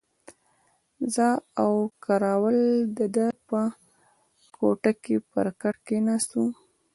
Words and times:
زه 1.13 1.27
او 1.61 1.71
کراول 2.05 2.57
د 2.97 2.99
ده 3.15 3.27
په 3.47 3.61
کوټه 4.55 4.91
کې 5.03 5.15
پر 5.31 5.47
کټ 5.61 5.75
کښېناستو. 5.87 6.43